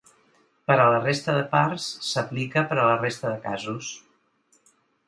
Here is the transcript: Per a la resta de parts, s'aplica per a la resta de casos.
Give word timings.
Per 0.69 0.77
a 0.77 0.87
la 0.93 1.01
resta 1.03 1.35
de 1.35 1.43
parts, 1.53 1.85
s'aplica 2.09 2.65
per 2.73 2.79
a 2.79 2.89
la 2.91 2.99
resta 3.07 3.35
de 3.37 3.39
casos. 3.49 3.97